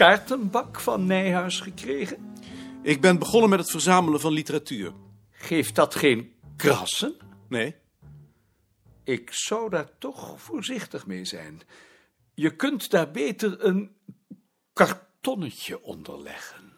Kaartenbak 0.00 0.80
van 0.80 1.06
Nijhuis 1.06 1.60
gekregen. 1.60 2.34
Ik 2.82 3.00
ben 3.00 3.18
begonnen 3.18 3.50
met 3.50 3.58
het 3.58 3.70
verzamelen 3.70 4.20
van 4.20 4.32
literatuur. 4.32 4.92
Geeft 5.30 5.74
dat 5.74 5.94
geen 5.94 6.32
krassen? 6.56 7.16
Nee? 7.48 7.74
Ik 9.04 9.32
zou 9.32 9.70
daar 9.70 9.98
toch 9.98 10.40
voorzichtig 10.40 11.06
mee 11.06 11.24
zijn. 11.24 11.60
Je 12.34 12.56
kunt 12.56 12.90
daar 12.90 13.10
beter 13.10 13.64
een 13.64 13.96
kartonnetje 14.72 15.82
onder 15.82 16.22
leggen. 16.22 16.72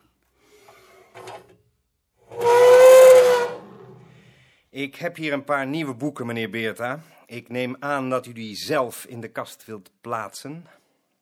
Ik 4.71 4.95
heb 4.95 5.17
hier 5.17 5.33
een 5.33 5.45
paar 5.45 5.67
nieuwe 5.67 5.95
boeken, 5.95 6.27
meneer 6.27 6.51
Beerta. 6.51 7.03
Ik 7.27 7.49
neem 7.49 7.77
aan 7.79 8.11
dat 8.11 8.27
u 8.27 8.33
die 8.33 8.57
zelf 8.57 9.05
in 9.05 9.21
de 9.21 9.29
kast 9.29 9.65
wilt 9.65 9.91
plaatsen. 10.01 10.67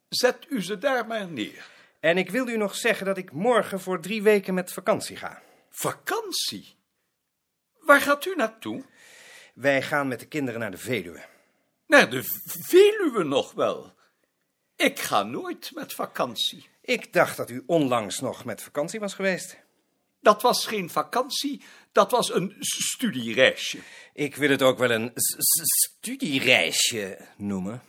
Zet 0.08 0.46
u 0.48 0.62
ze 0.62 0.78
daar 0.78 1.06
maar 1.06 1.30
neer. 1.30 1.78
En 2.00 2.18
ik 2.18 2.30
wil 2.30 2.48
u 2.48 2.56
nog 2.56 2.74
zeggen 2.74 3.06
dat 3.06 3.18
ik 3.18 3.32
morgen 3.32 3.80
voor 3.80 4.00
drie 4.00 4.22
weken 4.22 4.54
met 4.54 4.72
vakantie 4.72 5.16
ga. 5.16 5.42
Vakantie? 5.70 6.76
Waar 7.80 8.00
gaat 8.00 8.24
u 8.24 8.34
naartoe? 8.34 8.84
Wij 9.54 9.82
gaan 9.82 10.08
met 10.08 10.20
de 10.20 10.26
kinderen 10.26 10.60
naar 10.60 10.70
de 10.70 10.78
Veluwe. 10.78 11.24
Naar 11.86 12.10
de 12.10 12.22
Veluwe 12.44 13.24
nog 13.24 13.52
wel. 13.52 13.94
Ik 14.76 14.98
ga 14.98 15.22
nooit 15.22 15.70
met 15.74 15.92
vakantie. 15.92 16.68
Ik 16.82 17.12
dacht 17.12 17.36
dat 17.36 17.50
u 17.50 17.62
onlangs 17.66 18.20
nog 18.20 18.44
met 18.44 18.62
vakantie 18.62 19.00
was 19.00 19.14
geweest. 19.14 19.56
Dat 20.20 20.42
was 20.42 20.66
geen 20.66 20.90
vakantie, 20.90 21.62
dat 21.92 22.10
was 22.10 22.34
een 22.34 22.56
studiereisje. 22.58 23.78
Ik 24.12 24.36
wil 24.36 24.50
het 24.50 24.62
ook 24.62 24.78
wel 24.78 24.90
een 24.90 25.10
studiereisje 25.14 27.18
noemen. 27.36 27.82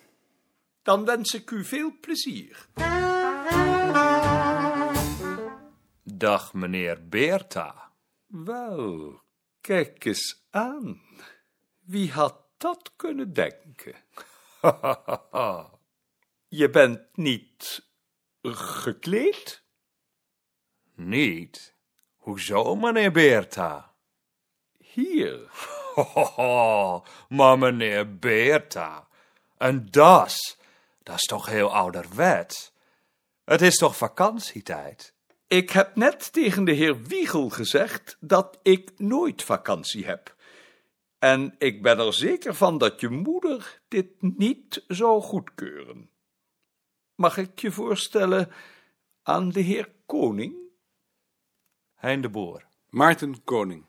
Dan 0.84 1.06
wens 1.06 1.34
ik 1.34 1.52
u 1.52 1.66
veel 1.66 1.94
plezier. 2.02 2.68
Dag, 6.04 6.54
meneer 6.54 7.08
Beerta. 7.10 7.92
Wel, 8.26 9.22
kijk 9.62 10.06
eens 10.06 10.46
aan. 10.50 11.02
Wie 11.80 12.12
had 12.12 12.36
dat 12.58 12.92
kunnen 12.96 13.34
denken? 13.34 13.96
Je 16.48 16.70
bent 16.70 17.18
niet 17.18 17.88
gekleed? 18.42 19.64
Niet? 20.96 21.76
Hoezo, 22.16 22.76
meneer 22.76 23.12
Beerta? 23.12 23.94
Hier. 24.78 25.52
Maar 27.30 27.58
meneer 27.58 28.18
Beerta, 28.18 29.08
een 29.58 29.92
das, 29.92 30.58
dat 31.04 31.16
is 31.16 31.22
toch 31.22 31.46
heel 31.46 31.74
ouderwets? 31.74 32.74
Het 33.44 33.62
is 33.62 33.76
toch 33.76 33.98
vakantietijd? 33.98 35.14
Ik 35.52 35.70
heb 35.70 35.96
net 35.96 36.34
tegen 36.34 36.64
de 36.64 36.72
heer 36.72 37.02
Wiegel 37.02 37.50
gezegd 37.50 38.18
dat 38.20 38.60
ik 38.62 38.92
nooit 38.98 39.44
vakantie 39.44 40.06
heb. 40.06 40.36
En 41.20 41.56
ik 41.58 41.82
ben 41.82 42.00
er 42.00 42.14
zeker 42.14 42.56
van 42.56 42.78
dat 42.78 43.00
je 43.00 43.10
moeder 43.10 43.82
dit 43.88 44.22
niet 44.22 44.84
zou 44.88 45.22
goedkeuren. 45.22 46.09
Mag 47.16 47.38
ik 47.38 47.59
je 47.59 47.72
voorstellen 47.72 48.52
aan 49.24 49.50
de 49.50 49.59
heer 49.59 49.92
Koning? 50.06 50.56
Hein 51.96 52.22
de 52.22 52.30
Boer. 52.30 52.66
Maarten 52.90 53.44
Koning. 53.44 53.86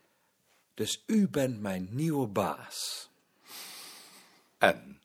Dus 0.75 1.03
u 1.07 1.29
bent 1.29 1.61
mijn 1.61 1.89
nieuwe 1.91 2.27
baas. 2.27 3.11
En 4.59 5.01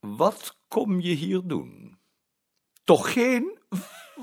wat 0.00 0.56
kom 0.68 1.00
je 1.00 1.14
hier 1.14 1.42
doen? 1.44 1.98
Toch 2.84 3.12
geen 3.12 3.58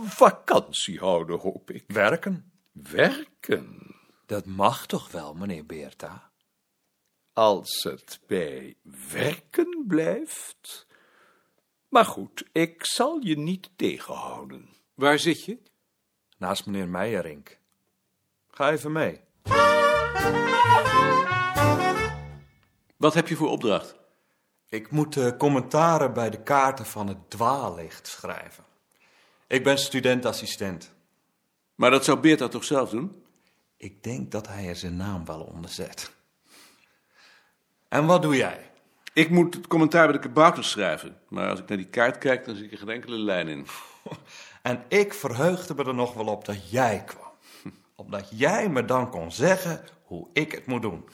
vakantie 0.03 0.99
houden, 0.99 1.39
hoop 1.39 1.71
ik. 1.71 1.83
Werken? 1.87 2.51
Werken, 2.71 3.95
Dat 4.25 4.45
mag 4.45 4.85
toch 4.85 5.11
wel, 5.11 5.33
meneer 5.33 5.65
Beerta? 5.65 6.27
als 7.33 7.83
het 7.83 8.19
bij 8.27 8.75
werken 9.11 9.83
blijft. 9.87 10.87
Maar 11.89 12.05
goed, 12.05 12.45
ik 12.51 12.85
zal 12.85 13.19
je 13.19 13.37
niet 13.37 13.69
tegenhouden. 13.75 14.69
Waar 14.93 15.19
zit 15.19 15.45
je? 15.45 15.57
Naast 16.37 16.65
meneer 16.65 16.87
Meijerink. 16.87 17.59
Ga 18.49 18.71
even 18.71 18.91
mee. 18.91 19.21
Wat 22.97 23.13
heb 23.13 23.27
je 23.27 23.35
voor 23.35 23.49
opdracht? 23.49 23.95
Ik 24.69 24.91
moet 24.91 25.13
de 25.13 25.35
commentaren 25.37 26.13
bij 26.13 26.29
de 26.29 26.43
kaarten 26.43 26.85
van 26.85 27.07
het 27.07 27.29
dwaallicht 27.29 28.07
schrijven. 28.07 28.63
Ik 29.49 29.63
ben 29.63 29.77
studentassistent. 29.77 30.93
Maar 31.75 31.91
dat 31.91 32.05
zou 32.05 32.19
Beerta 32.19 32.47
toch 32.47 32.63
zelf 32.63 32.89
doen? 32.89 33.23
Ik 33.77 34.03
denk 34.03 34.31
dat 34.31 34.47
hij 34.47 34.67
er 34.67 34.75
zijn 34.75 34.95
naam 34.95 35.25
wel 35.25 35.41
onder 35.41 35.69
zet. 35.69 36.11
En 37.87 38.05
wat 38.05 38.21
doe 38.21 38.35
jij? 38.35 38.71
Ik 39.13 39.29
moet 39.29 39.53
het 39.53 39.67
commentaar 39.67 40.07
bij 40.07 40.15
de 40.15 40.27
kabouters 40.27 40.69
schrijven. 40.69 41.17
Maar 41.27 41.49
als 41.49 41.59
ik 41.59 41.67
naar 41.67 41.77
die 41.77 41.87
kaart 41.87 42.17
kijk, 42.17 42.45
dan 42.45 42.55
zie 42.55 42.65
ik 42.65 42.71
er 42.71 42.77
geen 42.77 42.89
enkele 42.89 43.17
lijn 43.17 43.47
in. 43.47 43.67
En 44.61 44.83
ik 44.87 45.13
verheugde 45.13 45.75
me 45.75 45.83
er 45.83 45.95
nog 45.95 46.13
wel 46.13 46.27
op 46.27 46.45
dat 46.45 46.69
jij 46.69 47.03
kwam. 47.05 47.31
Omdat 47.95 48.29
jij 48.31 48.69
me 48.69 48.85
dan 48.85 49.09
kon 49.09 49.31
zeggen 49.31 49.83
hoe 50.03 50.27
ik 50.33 50.51
het 50.51 50.65
moet 50.65 50.81
doen. 50.81 51.09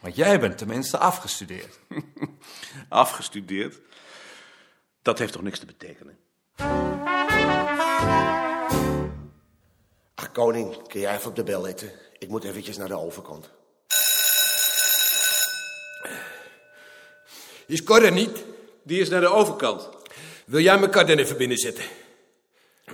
Want 0.00 0.16
jij 0.16 0.40
bent 0.40 0.58
tenminste 0.58 0.98
afgestudeerd. 0.98 1.78
Afgestudeerd. 2.88 3.80
Dat 5.02 5.18
heeft 5.18 5.32
toch 5.32 5.42
niks 5.42 5.58
te 5.58 5.66
betekenen? 5.66 6.18
Ach, 10.14 10.32
koning, 10.32 10.88
kun 10.88 11.00
jij 11.00 11.14
even 11.16 11.28
op 11.28 11.36
de 11.36 11.42
bel 11.42 11.62
letten? 11.62 11.90
Ik 12.18 12.28
moet 12.28 12.44
eventjes 12.44 12.76
naar 12.76 12.88
de 12.88 12.98
overkant. 12.98 13.50
Is 17.66 17.82
Cor 17.82 18.04
er 18.04 18.12
niet? 18.12 18.44
Die 18.82 19.00
is 19.00 19.08
naar 19.08 19.20
de 19.20 19.28
overkant. 19.28 19.88
Wil 20.44 20.60
jij 20.60 20.78
mijn 20.78 20.90
kar 20.90 21.06
dan 21.06 21.18
even 21.18 21.36
binnenzetten? 21.36 21.84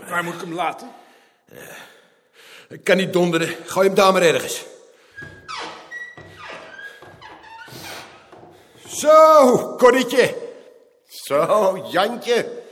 Waar 0.09 0.25
moet 0.25 0.35
ik 0.35 0.41
hem 0.41 0.55
laten? 0.55 0.91
Ik 2.69 2.85
kan 2.85 2.97
niet 2.97 3.13
donderen. 3.13 3.57
Gooi 3.67 3.87
hem 3.87 3.97
daar 3.97 4.13
maar 4.13 4.23
ergens. 4.23 4.65
Zo, 8.87 9.77
Corrietje. 9.77 10.35
Zo, 11.09 11.89
Jantje. 11.91 12.63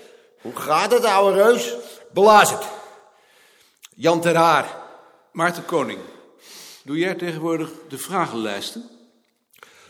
Hoe 0.41 0.57
gaat 0.57 0.91
het, 0.93 1.05
ouwe 1.05 1.33
reus? 1.33 1.75
Blaas 2.13 2.51
het. 2.51 2.65
Jan 3.95 4.21
ter 4.21 4.37
Haar. 4.37 4.77
Maarten 5.33 5.65
Koning. 5.65 5.99
Doe 6.85 6.99
jij 6.99 7.15
tegenwoordig 7.15 7.71
de 7.89 7.99
vragenlijsten? 7.99 8.91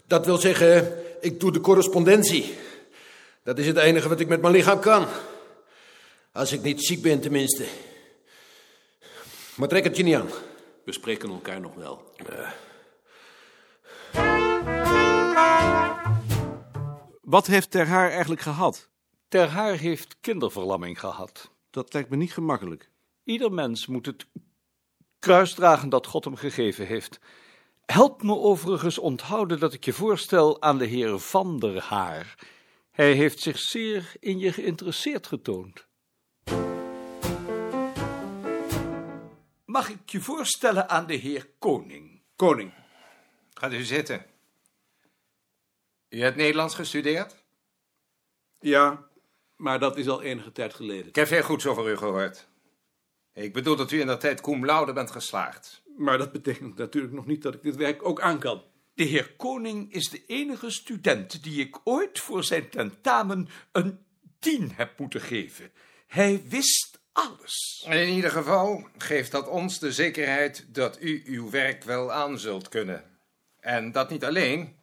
Dat 0.07 0.27
wil 0.27 0.37
zeggen, 0.37 1.03
ik 1.21 1.41
doe 1.41 1.53
de 1.53 1.61
correspondentie. 1.61 2.59
Dat 3.43 3.59
is 3.59 3.67
het 3.67 3.77
enige 3.77 4.09
wat 4.09 4.21
ik 4.21 4.29
met 4.29 4.41
mijn 4.41 4.53
lichaam 4.53 4.81
kan. 4.81 5.07
Als 6.33 6.53
ik 6.53 6.63
niet 6.63 6.85
ziek 6.85 7.03
ben, 7.03 7.21
tenminste. 7.21 7.65
Maar 9.55 9.69
trek 9.69 9.85
het 9.85 9.97
je 9.97 10.03
niet 10.03 10.15
aan. 10.15 10.29
We 10.85 10.93
spreken 10.93 11.31
elkaar 11.31 11.61
nog 11.61 11.75
wel. 11.75 12.13
Wat 17.21 17.47
heeft 17.47 17.71
Ter 17.71 17.87
Haar 17.87 18.11
eigenlijk 18.11 18.41
gehad? 18.41 18.89
Ter 19.29 19.49
Haar 19.49 19.77
heeft 19.77 20.17
kinderverlamming 20.21 21.01
gehad. 21.01 21.51
Dat 21.71 21.93
lijkt 21.93 22.11
me 22.11 22.17
niet 22.17 22.33
gemakkelijk. 22.33 22.91
Ieder 23.25 23.53
mens 23.53 23.87
moet 23.87 24.07
het 24.07 24.27
kruis 25.19 25.55
dragen 25.55 25.89
dat 25.89 26.07
God 26.07 26.25
hem 26.25 26.37
gegeven 26.37 26.87
heeft. 26.87 27.19
Help 27.87 28.23
me 28.23 28.37
overigens 28.37 28.99
onthouden 28.99 29.61
dat 29.61 29.73
ik 29.73 29.85
je 29.85 29.93
voorstel 29.93 30.63
aan 30.63 30.79
de 30.79 30.85
heer 30.87 31.19
Van 31.19 31.59
der 31.59 31.83
Haar. 31.83 32.39
Hij 32.91 33.13
heeft 33.13 33.41
zich 33.41 33.59
zeer 33.59 34.13
in 34.21 34.39
je 34.39 34.53
geïnteresseerd 34.53 35.27
getoond. 35.27 35.89
Mag 39.65 39.89
ik 39.89 40.11
je 40.11 40.21
voorstellen 40.21 40.89
aan 40.89 41.07
de 41.07 41.15
heer 41.15 41.51
Koning? 41.59 42.23
Koning. 42.37 42.73
Gaat 43.55 43.73
u 43.73 43.83
zitten. 43.83 44.27
U 46.09 46.21
hebt 46.21 46.37
Nederlands 46.37 46.75
gestudeerd? 46.75 47.45
Ja, 48.59 49.10
maar 49.61 49.79
dat 49.79 49.97
is 49.97 50.09
al 50.09 50.23
enige 50.23 50.53
tijd 50.53 50.75
geleden. 50.75 51.07
Ik 51.09 51.15
heb 51.15 51.27
veel 51.27 51.43
goeds 51.43 51.67
over 51.67 51.91
u 51.91 51.97
gehoord. 51.97 52.49
Ik 53.35 53.53
bedoel 53.53 53.77
dat 53.77 53.91
u 53.91 54.01
in 54.01 54.07
dat 54.07 54.21
tijd 54.21 54.41
cum 54.41 54.65
laude 54.65 54.93
bent 54.93 55.11
geslaagd. 55.11 55.83
Maar 55.97 56.19
dat 56.19 56.33
betekent 56.33 56.77
natuurlijk 56.77 57.15
nog 57.15 57.27
niet 57.27 57.43
dat 57.43 57.55
ik 57.55 57.63
dit 57.63 57.77
werk 57.77 58.05
ook 58.05 58.21
aan 58.21 58.39
kan. 58.39 58.63
De 58.95 59.05
heer 59.05 59.33
Koning 59.37 59.93
is 59.93 60.09
de 60.09 60.27
enige 60.27 60.71
student 60.71 61.43
die 61.43 61.61
ik 61.61 61.79
ooit 61.85 62.19
voor 62.19 62.45
zijn 62.45 62.69
tentamen 62.69 63.49
een 63.73 63.99
tien 64.39 64.73
heb 64.75 64.99
moeten 64.99 65.21
geven. 65.21 65.73
Hij 66.07 66.43
wist 66.49 67.01
alles. 67.13 67.87
In 67.89 68.09
ieder 68.09 68.31
geval 68.31 68.89
geeft 68.99 69.31
dat 69.31 69.49
ons 69.49 69.79
de 69.79 69.93
zekerheid 69.93 70.75
dat 70.75 71.01
u 71.01 71.23
uw 71.25 71.51
werk 71.51 71.85
wel 71.85 72.13
aan 72.13 72.39
zult 72.39 72.69
kunnen. 72.69 73.05
En 73.61 73.93
dat 73.93 74.11
niet 74.11 74.25
alleen. 74.25 74.79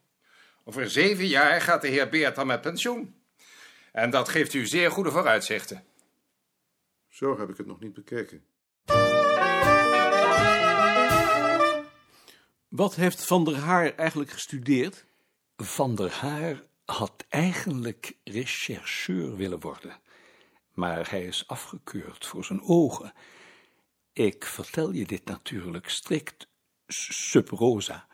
Over 0.63 0.89
zeven 0.89 1.27
jaar 1.27 1.61
gaat 1.61 1.81
de 1.81 1.87
heer 1.87 2.09
Beerta 2.09 2.43
met 2.43 2.61
pensioen. 2.61 3.16
En 3.97 4.09
dat 4.09 4.29
geeft 4.29 4.53
u 4.53 4.65
zeer 4.65 4.91
goede 4.91 5.11
vooruitzichten. 5.11 5.83
Zo 7.07 7.39
heb 7.39 7.49
ik 7.49 7.57
het 7.57 7.67
nog 7.67 7.79
niet 7.79 7.93
bekeken. 7.93 8.45
Wat 12.67 12.95
heeft 12.95 13.25
Van 13.25 13.45
der 13.45 13.55
Haar 13.55 13.95
eigenlijk 13.95 14.31
gestudeerd? 14.31 15.05
Van 15.55 15.95
der 15.95 16.11
Haar 16.11 16.63
had 16.85 17.25
eigenlijk 17.29 18.17
rechercheur 18.23 19.35
willen 19.35 19.59
worden, 19.59 19.99
maar 20.73 21.09
hij 21.09 21.25
is 21.25 21.47
afgekeurd 21.47 22.25
voor 22.25 22.45
zijn 22.45 22.61
ogen. 22.61 23.13
Ik 24.13 24.45
vertel 24.45 24.91
je 24.91 25.05
dit 25.05 25.25
natuurlijk 25.25 25.89
strikt 25.89 26.47
sub 26.87 27.49
rosa. 27.49 28.07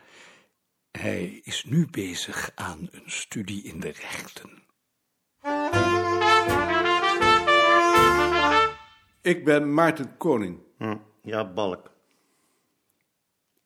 Hij 0.91 1.41
is 1.43 1.63
nu 1.63 1.87
bezig 1.87 2.51
aan 2.55 2.87
een 2.91 3.11
studie 3.11 3.63
in 3.63 3.79
de 3.79 3.91
rechten. 3.91 4.63
Ik 9.23 9.45
ben 9.45 9.73
Maarten 9.73 10.17
Koning. 10.17 10.59
Hm, 10.77 10.97
ja, 11.21 11.53
Balk. 11.53 11.91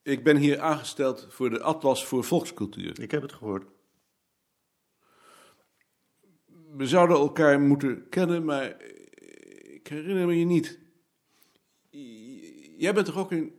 Ik 0.02 0.24
ben 0.24 0.38
hier 0.38 0.60
aangesteld 0.60 1.28
voor 1.30 1.50
de 1.50 1.62
Atlas 1.62 2.06
voor 2.06 2.24
Volkscultuur. 2.24 3.02
Ik 3.02 3.12
heb 3.12 3.22
het 3.22 3.34
gehoord. 3.34 3.66
We 6.76 6.88
zouden 6.88 7.18
elkaar 7.18 7.60
moeten 7.60 8.10
kennen, 8.10 8.46
maar 8.46 8.82
ik 9.74 9.88
herinner 9.88 10.28
me 10.28 10.40
je 10.40 10.46
niet. 10.46 10.80
Jij 12.78 12.94
bent 12.94 13.06
toch 13.06 13.18
ook 13.18 13.32
in 13.32 13.56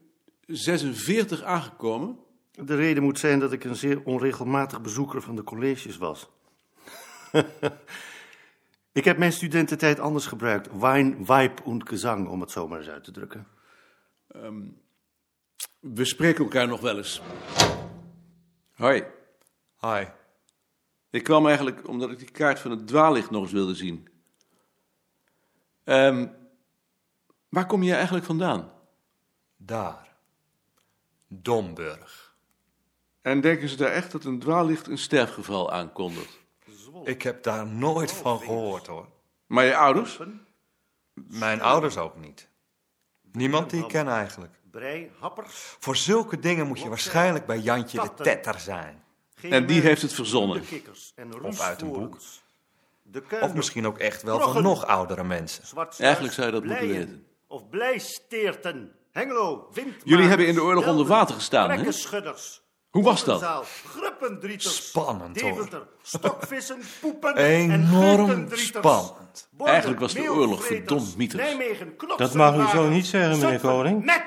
46 0.47 1.43
aangekomen? 1.43 2.19
De 2.53 2.77
reden 2.77 3.03
moet 3.03 3.19
zijn 3.19 3.39
dat 3.39 3.53
ik 3.53 3.65
een 3.65 3.77
zeer 3.77 4.05
onregelmatig 4.05 4.81
bezoeker 4.81 5.23
van 5.23 5.37
de 5.37 5.45
colleges 5.45 5.97
was. 5.97 6.29
ik 8.99 9.05
heb 9.05 9.19
mijn 9.19 9.33
studententijd 9.33 10.01
anders 10.01 10.27
gebruikt. 10.27 10.79
Wein, 10.79 11.27
Weib 11.27 11.67
und 11.67 11.89
Gezang, 11.89 12.29
om 12.29 12.41
het 12.41 12.51
zo 12.51 12.69
maar 12.69 12.79
eens 12.79 12.89
uit 12.89 13.05
te 13.05 13.11
drukken. 13.11 13.47
We 15.81 16.05
spreken 16.05 16.45
elkaar 16.45 16.69
nog 16.69 16.81
wel 16.81 16.97
eens. 16.97 17.23
Hoi. 18.73 19.05
Hi. 19.81 20.05
Ik 21.11 21.23
kwam 21.23 21.47
eigenlijk 21.47 21.89
omdat 21.89 22.11
ik 22.11 22.19
die 22.19 22.31
kaart 22.31 22.59
van 22.59 22.71
het 22.71 22.87
dwaallicht 22.87 23.31
nog 23.31 23.43
eens 23.43 23.53
wilde 23.53 23.75
zien. 23.75 24.09
Ehm, 25.85 26.29
waar 27.49 27.67
kom 27.67 27.83
je 27.83 27.95
eigenlijk 27.95 28.25
vandaan? 28.25 28.73
Daar. 29.57 30.17
Domburg. 31.29 32.37
En 33.21 33.41
denken 33.41 33.69
ze 33.69 33.77
daar 33.77 33.93
echt 33.93 34.13
dat 34.13 34.25
een 34.25 34.39
dwaallicht 34.39 34.87
een 34.87 34.99
sterfgeval 34.99 35.73
aankondigt? 35.73 36.39
Ik 37.05 37.23
heb 37.23 37.43
daar 37.43 37.67
nooit 37.67 38.13
van 38.13 38.39
gehoord 38.39 38.87
hoor. 38.87 39.07
Maar 39.47 39.65
je 39.65 39.77
ouders? 39.77 40.19
Mijn 41.15 41.61
ouders 41.61 41.97
ook 41.97 42.17
niet. 42.17 42.49
Niemand 43.33 43.71
die 43.71 43.83
ik 43.83 43.89
ken 43.89 44.09
eigenlijk. 44.09 44.53
Brei, 44.71 45.11
happers. 45.19 45.77
Voor 45.79 45.97
zulke 45.97 46.39
dingen 46.39 46.67
moet 46.67 46.81
je 46.81 46.89
waarschijnlijk 46.89 47.47
bij 47.47 47.59
Jantje 47.59 48.01
de 48.01 48.23
Tetter 48.23 48.61
zijn. 48.61 49.05
En 49.43 49.67
die 49.67 49.81
heeft 49.81 50.03
het 50.03 50.13
verzonnen. 50.13 50.63
Of 51.43 51.61
uit 51.61 51.83
een 51.83 51.93
boek. 51.93 52.17
Of 53.41 53.55
misschien 53.55 53.87
ook 53.87 53.99
echt 53.99 54.23
wel 54.23 54.41
van 54.41 54.63
nog 54.63 54.87
oudere 54.87 55.25
mensen. 55.25 55.65
Eigenlijk 55.99 56.35
zou 56.35 56.47
je 56.47 56.53
dat 56.53 56.65
moeten 56.65 56.89
weten. 56.89 57.27
Of 57.47 57.69
blijsteerten. 57.69 58.93
Hengelo. 59.13 59.71
Jullie 60.05 60.27
hebben 60.27 60.47
in 60.47 60.55
de 60.55 60.63
oorlog 60.63 60.87
onder 60.87 61.07
water 61.07 61.35
gestaan, 61.35 61.71
hè? 61.71 61.93
Hoe 62.91 63.03
was 63.03 63.25
dat? 63.25 63.67
Spannend, 64.59 65.41
hoor. 65.41 65.69
Stokvissen, 66.03 66.79
poepen 67.01 67.37
Enorm 67.37 68.31
en 68.31 68.49
spannend. 68.53 69.49
Borden, 69.51 69.73
Eigenlijk 69.73 70.01
was 70.01 70.13
de 70.13 70.33
oorlog 70.33 70.65
verdomd 70.65 71.17
mieters. 71.17 71.43
Nijmegen, 71.43 71.95
Dat 72.17 72.35
mag 72.35 72.57
u 72.57 72.69
zo 72.69 72.89
niet 72.89 73.07
zeggen, 73.07 73.39
meneer 73.39 73.61
Koning. 73.61 74.23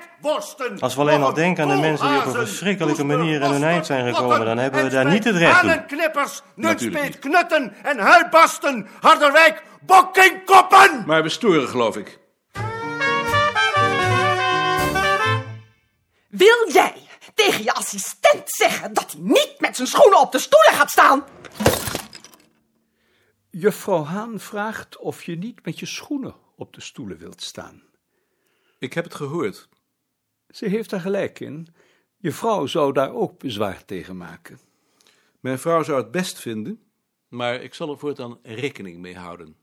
Als 0.79 0.95
we 0.95 1.01
alleen 1.01 1.21
al 1.21 1.33
denken 1.33 1.63
aan 1.63 1.75
de 1.75 1.81
mensen 1.81 2.07
die 2.07 2.17
op 2.17 2.25
een 2.25 2.33
verschrikkelijke 2.33 3.03
manier 3.03 3.43
aan 3.43 3.51
hun 3.51 3.63
eind 3.63 3.85
zijn 3.85 4.13
gekomen, 4.13 4.45
dan 4.45 4.57
hebben 4.57 4.83
we 4.83 4.89
daar 4.89 5.05
niet 5.05 5.23
het 5.23 5.35
recht 5.35 5.63
Natuurlijk 5.63 6.41
Nunspeet, 6.55 7.19
Knutten 7.19 7.73
en 7.83 7.99
Huibasten, 7.99 8.87
Harderwijk, 8.99 9.63
Bokkingkoppen! 9.81 11.03
Maar 11.05 11.23
we 11.23 11.29
storen, 11.29 11.67
geloof 11.67 11.97
ik. 11.97 12.19
Wil 16.29 16.71
jij 16.71 16.93
tegen 17.33 17.63
je 17.63 17.73
assistent 17.73 18.43
zeggen 18.45 18.93
dat 18.93 19.11
hij 19.11 19.21
niet 19.21 19.55
met 19.59 19.75
zijn 19.75 19.87
schoenen 19.87 20.19
op 20.19 20.31
de 20.31 20.39
stoelen 20.39 20.73
gaat 20.73 20.91
staan? 20.91 21.23
Juffrouw 23.49 24.03
Haan 24.03 24.39
vraagt 24.39 24.97
of 24.97 25.23
je 25.23 25.35
niet 25.35 25.65
met 25.65 25.79
je 25.79 25.85
schoenen 25.85 26.35
op 26.55 26.73
de 26.73 26.81
stoelen 26.81 27.17
wilt 27.17 27.41
staan. 27.41 27.83
Ik 28.79 28.93
heb 28.93 29.03
het 29.03 29.15
gehoord. 29.15 29.69
Ze 30.47 30.65
heeft 30.65 30.91
er 30.91 31.01
gelijk 31.01 31.39
in. 31.39 31.75
Je 32.17 32.31
vrouw 32.31 32.65
zou 32.65 32.93
daar 32.93 33.13
ook 33.13 33.39
bezwaar 33.39 33.85
tegen 33.85 34.17
maken. 34.17 34.59
Mijn 35.39 35.59
vrouw 35.59 35.83
zou 35.83 36.01
het 36.01 36.11
best 36.11 36.39
vinden, 36.39 36.83
maar 37.27 37.61
ik 37.61 37.73
zal 37.73 37.89
er 37.89 37.97
voortaan 37.97 38.39
rekening 38.43 38.97
mee 38.97 39.17
houden. 39.17 39.57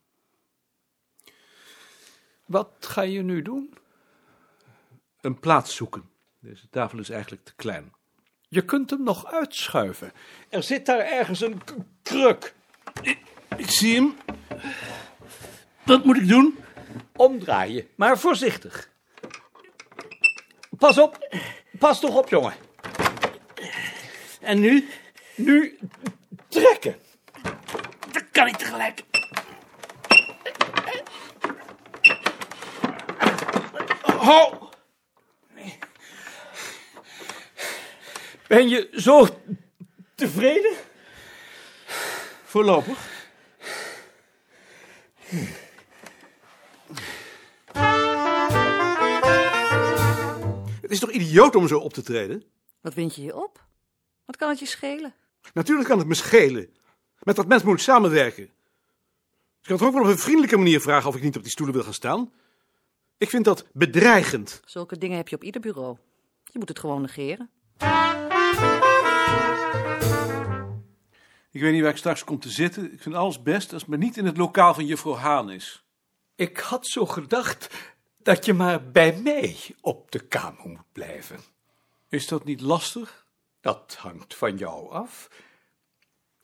Wat 2.46 2.70
ga 2.80 3.02
je 3.02 3.22
nu 3.22 3.42
doen? 3.42 3.74
Een 5.20 5.38
plaats 5.38 5.74
zoeken. 5.74 6.10
Deze 6.40 6.68
tafel 6.70 6.98
is 6.98 7.10
eigenlijk 7.10 7.44
te 7.44 7.54
klein. 7.56 7.92
Je 8.48 8.64
kunt 8.64 8.90
hem 8.90 9.02
nog 9.02 9.26
uitschuiven. 9.26 10.12
Er 10.48 10.62
zit 10.62 10.86
daar 10.86 10.98
ergens 10.98 11.40
een 11.40 11.62
kruk. 12.02 12.54
Ik 13.56 13.70
zie 13.70 13.94
hem. 13.94 14.16
Wat 15.84 16.04
moet 16.04 16.16
ik 16.16 16.28
doen? 16.28 16.58
Omdraaien, 17.16 17.88
maar 17.94 18.18
voorzichtig. 18.18 18.90
Pas 20.78 20.98
op. 20.98 21.38
Pas 21.78 22.00
toch 22.00 22.16
op, 22.16 22.28
jongen. 22.28 22.54
En 24.40 24.60
nu? 24.60 24.88
Nu 25.34 25.78
trekken. 26.48 26.96
Dat 28.12 28.24
kan 28.30 28.46
niet 28.46 28.58
tegelijk. 28.58 29.02
Ho! 34.02 34.67
Ben 38.48 38.68
je 38.68 38.88
zo 38.92 39.26
tevreden? 40.14 40.72
Voorlopig. 42.44 43.16
Het 50.80 50.90
is 50.90 50.98
toch 50.98 51.10
idioot 51.10 51.54
om 51.54 51.68
zo 51.68 51.78
op 51.78 51.92
te 51.92 52.02
treden? 52.02 52.44
Wat 52.80 52.94
wind 52.94 53.14
je 53.14 53.22
je 53.22 53.36
op? 53.36 53.64
Wat 54.24 54.36
kan 54.36 54.48
het 54.48 54.58
je 54.58 54.66
schelen? 54.66 55.14
Natuurlijk 55.52 55.88
kan 55.88 55.98
het 55.98 56.06
me 56.06 56.14
schelen. 56.14 56.68
Met 57.22 57.36
dat 57.36 57.46
mens 57.46 57.62
moet 57.62 57.74
ik 57.74 57.80
samenwerken. 57.80 58.44
Ik 58.44 59.74
kan 59.74 59.76
toch 59.76 59.86
ook 59.86 59.94
wel 59.94 60.02
op 60.02 60.08
een 60.08 60.18
vriendelijke 60.18 60.56
manier 60.56 60.80
vragen 60.80 61.08
of 61.08 61.16
ik 61.16 61.22
niet 61.22 61.36
op 61.36 61.42
die 61.42 61.50
stoelen 61.50 61.74
wil 61.74 61.84
gaan 61.84 61.94
staan? 61.94 62.32
Ik 63.18 63.28
vind 63.28 63.44
dat 63.44 63.66
bedreigend. 63.72 64.60
Zulke 64.64 64.98
dingen 64.98 65.16
heb 65.16 65.28
je 65.28 65.36
op 65.36 65.44
ieder 65.44 65.60
bureau. 65.60 65.96
Je 66.44 66.58
moet 66.58 66.68
het 66.68 66.78
gewoon 66.78 67.00
negeren. 67.00 67.50
Ik 71.50 71.60
weet 71.60 71.72
niet 71.72 71.82
waar 71.82 71.90
ik 71.90 71.96
straks 71.96 72.24
kom 72.24 72.40
te 72.40 72.50
zitten. 72.50 72.92
Ik 72.92 73.02
vind 73.02 73.14
alles 73.14 73.42
best 73.42 73.72
als 73.72 73.80
het 73.80 73.90
maar 73.90 73.98
niet 73.98 74.16
in 74.16 74.26
het 74.26 74.36
lokaal 74.36 74.74
van 74.74 74.86
juffrouw 74.86 75.14
Haan 75.14 75.50
is. 75.50 75.84
Ik 76.34 76.58
had 76.58 76.86
zo 76.86 77.06
gedacht 77.06 77.74
dat 78.22 78.44
je 78.44 78.52
maar 78.52 78.90
bij 78.90 79.16
mij 79.16 79.56
op 79.80 80.10
de 80.10 80.20
kamer 80.20 80.68
moet 80.68 80.92
blijven. 80.92 81.40
Is 82.08 82.26
dat 82.26 82.44
niet 82.44 82.60
lastig? 82.60 83.26
Dat 83.60 83.96
hangt 83.98 84.34
van 84.34 84.56
jou 84.56 84.90
af. 84.90 85.28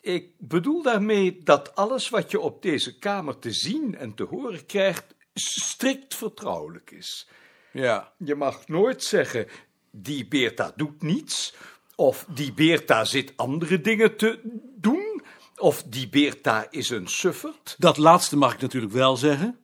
Ik 0.01 0.35
bedoel 0.39 0.83
daarmee 0.83 1.43
dat 1.43 1.75
alles 1.75 2.09
wat 2.09 2.31
je 2.31 2.41
op 2.41 2.63
deze 2.63 2.99
kamer 2.99 3.39
te 3.39 3.53
zien 3.53 3.97
en 3.97 4.15
te 4.15 4.23
horen 4.23 4.67
krijgt, 4.67 5.15
strikt 5.35 6.15
vertrouwelijk 6.15 6.91
is. 6.91 7.29
Ja. 7.73 8.13
Je 8.19 8.35
mag 8.35 8.69
nooit 8.69 9.03
zeggen, 9.03 9.49
die 9.91 10.29
Beerta 10.29 10.73
doet 10.77 11.03
niets, 11.03 11.55
of 11.97 12.27
die 12.29 12.53
Beerta 12.53 13.05
zit 13.05 13.33
andere 13.37 13.81
dingen 13.81 14.17
te 14.17 14.41
doen, 14.77 15.23
of 15.57 15.83
die 15.83 16.09
Beerta 16.09 16.67
is 16.71 16.91
een 16.91 17.09
suffert. 17.09 17.75
Dat 17.79 17.97
laatste 17.97 18.37
mag 18.37 18.55
ik 18.55 18.61
natuurlijk 18.61 18.93
wel 18.93 19.17
zeggen. 19.17 19.59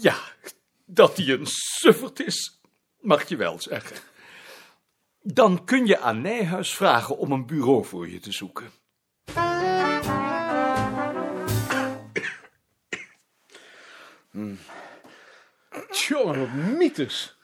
Ja, 0.00 0.16
dat 0.84 1.16
hij 1.16 1.28
een 1.28 1.46
suffert 1.46 2.20
is, 2.20 2.60
mag 3.00 3.28
je 3.28 3.36
wel 3.36 3.60
zeggen. 3.60 3.96
Dan 5.20 5.64
kun 5.64 5.86
je 5.86 5.98
aan 5.98 6.20
Nijhuis 6.20 6.74
vragen 6.74 7.18
om 7.18 7.32
een 7.32 7.46
bureau 7.46 7.84
voor 7.84 8.08
je 8.08 8.20
te 8.20 8.32
zoeken. 8.32 8.70
Tjonge, 15.90 16.38
wat 16.38 16.52
mieters. 16.52 17.36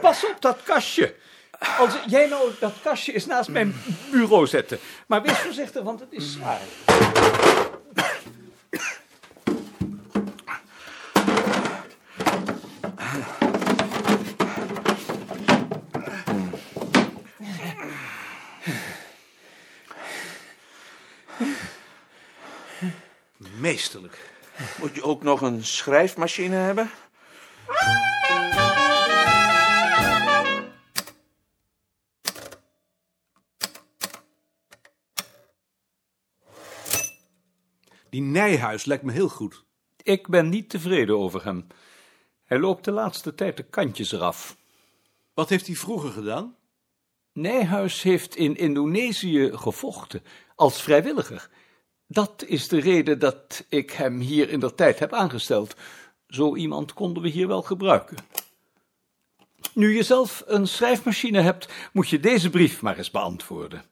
Pas 0.00 0.24
op 0.24 0.36
dat 0.40 0.62
kastje. 0.62 1.14
Als 1.58 1.94
jij 2.06 2.26
nou 2.26 2.50
dat 2.60 2.72
kastje 2.82 3.12
eens 3.12 3.26
naast 3.26 3.48
mijn 3.48 3.74
bureau 4.10 4.46
zetten, 4.46 4.78
Maar 5.06 5.22
wees 5.22 5.38
voorzichtig, 5.38 5.82
want 5.82 6.00
het 6.00 6.12
is 6.12 6.32
zwaar. 6.32 6.60
Meesterlijk. 23.58 24.18
Moet 24.80 24.94
je 24.94 25.02
ook 25.02 25.22
nog 25.22 25.40
een 25.40 25.64
schrijfmachine 25.64 26.56
hebben? 26.56 26.90
Nijhuis 38.50 38.84
lijkt 38.84 39.04
me 39.04 39.12
heel 39.12 39.28
goed. 39.28 39.64
Ik 40.02 40.28
ben 40.28 40.48
niet 40.48 40.70
tevreden 40.70 41.18
over 41.18 41.44
hem. 41.44 41.66
Hij 42.44 42.58
loopt 42.58 42.84
de 42.84 42.90
laatste 42.90 43.34
tijd 43.34 43.56
de 43.56 43.62
kantjes 43.62 44.12
eraf. 44.12 44.56
Wat 45.34 45.48
heeft 45.48 45.66
hij 45.66 45.76
vroeger 45.76 46.10
gedaan? 46.10 46.56
Nijhuis 47.32 48.02
heeft 48.02 48.36
in 48.36 48.56
Indonesië 48.56 49.50
gevochten, 49.52 50.22
als 50.54 50.82
vrijwilliger. 50.82 51.50
Dat 52.06 52.44
is 52.46 52.68
de 52.68 52.80
reden 52.80 53.18
dat 53.18 53.64
ik 53.68 53.90
hem 53.90 54.20
hier 54.20 54.48
in 54.48 54.60
der 54.60 54.74
tijd 54.74 54.98
heb 54.98 55.12
aangesteld. 55.12 55.74
Zo 56.28 56.56
iemand 56.56 56.92
konden 56.92 57.22
we 57.22 57.28
hier 57.28 57.46
wel 57.46 57.62
gebruiken. 57.62 58.16
Nu 59.74 59.96
je 59.96 60.02
zelf 60.02 60.42
een 60.46 60.68
schrijfmachine 60.68 61.40
hebt, 61.40 61.68
moet 61.92 62.08
je 62.08 62.20
deze 62.20 62.50
brief 62.50 62.82
maar 62.82 62.98
eens 62.98 63.10
beantwoorden. 63.10 63.84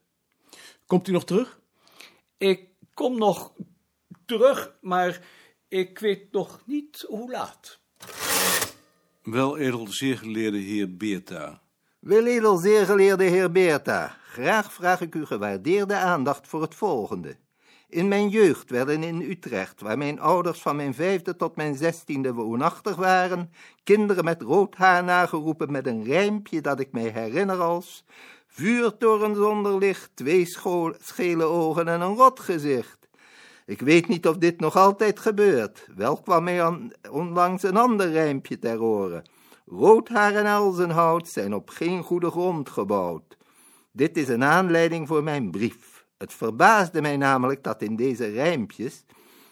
Komt 0.87 1.09
u 1.09 1.13
nog 1.13 1.25
terug? 1.25 1.61
Ik 2.37 2.69
kom 2.95 3.19
nog 3.19 3.53
terug, 4.29 4.77
maar 4.81 5.21
ik 5.69 5.99
weet 5.99 6.33
nog 6.33 6.63
niet 6.67 7.05
hoe 7.07 7.31
laat. 7.31 7.81
Wel 9.23 9.59
edel 9.59 9.87
zeer 9.87 10.19
geleerde 10.19 10.59
heer 10.59 10.97
Beerta. 10.97 11.63
Weledel 11.99 12.57
zeer 12.57 12.85
geleerde 12.85 13.25
heer 13.25 13.53
Beerta, 13.53 14.17
graag 14.31 14.73
vraag 14.73 15.01
ik 15.01 15.15
u 15.15 15.27
gewaardeerde 15.27 15.97
aandacht 15.97 16.49
voor 16.49 16.63
het 16.63 16.75
volgende. 16.75 17.37
In 17.89 18.09
mijn 18.09 18.29
jeugd 18.29 18.71
werden 18.71 19.03
in 19.03 19.21
Utrecht, 19.21 19.81
waar 19.81 19.99
mijn 19.99 20.21
ouders 20.21 20.61
van 20.61 20.77
mijn 20.77 20.95
vijfde 20.95 21.37
tot 21.37 21.57
mijn 21.57 21.75
zestiende 21.77 22.33
woonachtig 22.33 22.97
waren, 22.97 23.53
kinderen 23.85 24.25
met 24.25 24.43
rood 24.43 24.75
haar 24.75 25.05
nageroepen 25.05 25.73
met 25.73 25.87
een 25.87 26.05
rijmpje 26.05 26.61
dat 26.61 26.81
ik 26.81 26.93
mij 26.93 27.09
herinner 27.09 27.61
als 27.61 28.05
vuurtoren 28.47 29.35
zonder 29.35 29.79
licht, 29.79 30.11
twee 30.15 30.47
scho- 30.47 30.95
schele 30.99 31.45
ogen 31.45 31.89
en 31.89 32.01
een 32.01 32.15
rot 32.15 32.41
gezicht. 32.41 32.98
Ik 33.69 33.81
weet 33.81 34.09
niet 34.09 34.27
of 34.27 34.37
dit 34.37 34.61
nog 34.61 34.77
altijd 34.77 35.19
gebeurt. 35.19 35.87
Wel 35.97 36.17
kwam 36.21 36.45
mij 36.45 36.91
onlangs 37.11 37.63
een 37.63 37.77
ander 37.77 38.11
rijmpje 38.11 38.59
ter 38.59 38.83
oren. 38.83 39.23
Roodhaar 39.67 40.35
en 40.35 40.47
elzenhout 40.47 41.29
zijn 41.29 41.55
op 41.55 41.71
geen 41.71 42.03
goede 42.03 42.31
grond 42.31 42.69
gebouwd. 42.69 43.37
Dit 43.93 44.17
is 44.17 44.29
een 44.29 44.45
aanleiding 44.45 45.09
voor 45.09 45.23
mijn 45.23 45.51
brief. 45.51 46.05
Het 46.19 46.33
verbaasde 46.33 47.01
mij 47.01 47.17
namelijk 47.17 47.63
dat 47.63 47.83
in 47.83 47.97
deze 47.97 48.27
rijmpjes 48.27 49.05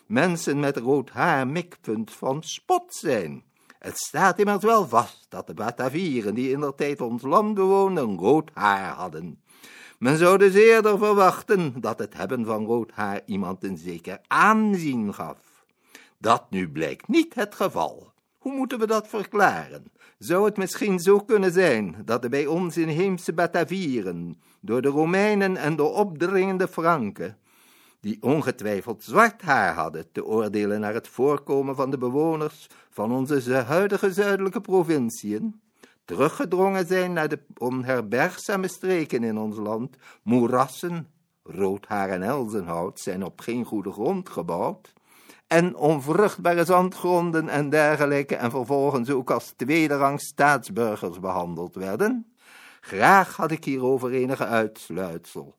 mensen 0.07 0.61
met 0.61 0.77
rood 0.77 1.11
haar 1.11 1.47
mikpunt 1.47 2.11
van 2.11 2.43
spot 2.43 2.95
zijn. 2.95 3.45
Het 3.79 3.99
staat 3.99 4.39
immers 4.39 4.65
wel 4.65 4.89
vast 4.89 5.27
dat 5.29 5.47
de 5.47 5.55
Batavieren 5.55 6.35
die 6.35 6.51
in 6.51 6.61
der 6.61 6.75
tijd 6.75 7.01
ons 7.01 7.23
land 7.23 7.55
bewoonden 7.55 8.17
rood 8.19 8.51
haar 8.55 8.95
hadden. 8.95 9.41
Men 9.99 10.17
zou 10.17 10.39
dus 10.39 10.55
eerder 10.55 10.99
verwachten 10.99 11.81
dat 11.81 11.99
het 11.99 12.15
hebben 12.15 12.45
van 12.45 12.65
rood 12.65 12.91
haar 12.91 13.21
iemand 13.27 13.65
een 13.65 13.77
zeker 13.77 14.21
aanzien 14.27 15.15
gaf. 15.15 15.65
Dat 16.19 16.51
nu 16.51 16.71
blijkt 16.71 17.09
niet 17.09 17.35
het 17.35 17.55
geval. 17.55 18.13
Hoe 18.39 18.53
moeten 18.53 18.79
we 18.79 18.87
dat 18.87 19.09
verklaren? 19.09 19.85
Zou 20.19 20.45
het 20.45 20.57
misschien 20.57 20.99
zo 20.99 21.19
kunnen 21.19 21.53
zijn 21.53 21.97
dat 22.05 22.23
de 22.23 22.29
bij 22.29 22.47
ons 22.47 22.77
inheemse 22.77 23.33
Batavieren, 23.33 24.41
door 24.61 24.83
de 24.83 24.89
Romeinen 24.89 25.57
en 25.57 25.77
de 25.77 25.83
opdringende 25.83 26.69
Franken, 26.69 27.39
die 28.01 28.23
ongetwijfeld 28.23 29.03
zwart 29.03 29.43
haar 29.43 29.75
hadden, 29.75 30.13
te 30.13 30.25
oordelen 30.25 30.81
naar 30.81 30.95
het 30.95 31.09
voorkomen 31.09 31.77
van 31.77 31.91
de 31.91 31.99
bewoners 31.99 32.67
van 32.91 33.13
onze 33.13 33.53
huidige 33.55 34.13
zuidelijke 34.13 34.61
provinciën, 34.61 35.61
teruggedrongen 36.07 36.87
zijn 36.87 37.13
naar 37.13 37.29
de 37.29 37.39
onherbergzame 37.59 38.69
streken 38.69 39.25
in 39.25 39.39
ons 39.39 39.57
land, 39.57 39.97
moerassen, 40.23 41.09
roodhaar 41.43 42.09
en 42.09 42.23
elzenhout 42.23 43.01
zijn 43.01 43.25
op 43.25 43.41
geen 43.41 43.65
goede 43.65 43.93
grond 43.93 44.29
gebouwd, 44.29 44.93
en 45.47 45.77
onvruchtbare 45.77 46.65
zandgronden 46.65 47.49
en 47.49 47.71
dergelijke 47.71 48.37
en 48.37 48.51
vervolgens 48.51 49.11
ook 49.11 49.31
als 49.31 49.53
tweederangs 49.57 50.27
staatsburgers 50.27 51.21
behandeld 51.21 51.75
werden? 51.75 52.35
Graag 52.81 53.37
had 53.37 53.51
ik 53.51 53.65
hierover 53.65 54.13
enige 54.13 54.47
uitsluitsel. 54.47 55.55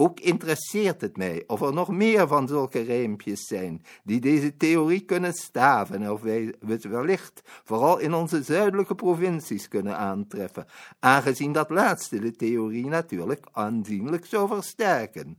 Ook 0.00 0.20
interesseert 0.20 1.00
het 1.00 1.16
mij 1.16 1.44
of 1.46 1.60
er 1.60 1.72
nog 1.72 1.88
meer 1.88 2.28
van 2.28 2.48
zulke 2.48 2.80
rijmpjes 2.80 3.46
zijn 3.46 3.82
die 4.04 4.20
deze 4.20 4.56
theorie 4.56 5.00
kunnen 5.00 5.32
staven 5.32 6.02
en 6.02 6.10
of 6.10 6.22
wij 6.22 6.54
het 6.66 6.84
wellicht 6.84 7.42
vooral 7.64 7.98
in 7.98 8.14
onze 8.14 8.42
zuidelijke 8.42 8.94
provincies 8.94 9.68
kunnen 9.68 9.96
aantreffen, 9.96 10.66
aangezien 10.98 11.52
dat 11.52 11.70
laatste 11.70 12.20
de 12.20 12.36
theorie 12.36 12.86
natuurlijk 12.86 13.46
aanzienlijk 13.52 14.26
zou 14.26 14.48
versterken. 14.48 15.38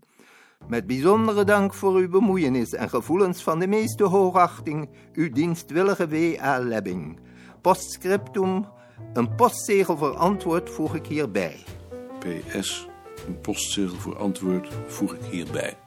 Met 0.68 0.88
bijzondere 0.88 1.44
dank 1.44 1.74
voor 1.74 1.96
uw 1.96 2.10
bemoeienis 2.10 2.74
en 2.74 2.89
gevoelens 2.89 3.44
van 3.44 3.60
de 3.60 3.68
meeste 3.68 4.03
hoogachting, 4.03 4.89
uw 5.13 5.30
dienstwillige 5.30 6.08
W.A. 6.08 6.60
Lebbing. 6.60 7.20
Postscriptum, 7.62 8.65
een 9.13 9.36
postzegel 9.36 9.98
voor 9.98 10.15
antwoord 10.15 10.70
voeg 10.70 10.96
ik 10.96 11.06
hierbij. 11.06 11.63
PS, 12.20 12.89
een 13.28 13.42
postzegel 13.42 13.98
voor 13.98 14.18
antwoord 14.18 14.68
voeg 14.88 15.13
ik 15.13 15.25
hierbij. 15.30 15.78